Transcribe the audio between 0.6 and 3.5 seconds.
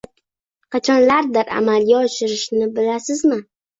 Qachonlardir amalga oshirishni bilasizmi?